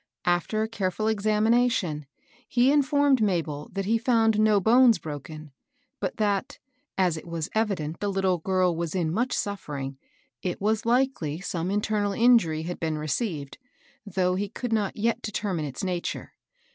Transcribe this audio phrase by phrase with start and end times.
[0.25, 2.07] After a careful examination,
[2.47, 5.51] he informed Mabel that he found no bones broken;
[5.99, 6.57] but that,
[6.97, 9.99] as it was evident the little girl was in much suffer ing,
[10.41, 13.59] it was likely some internal injury had been received,
[14.03, 16.33] though he could not yet determine its nature.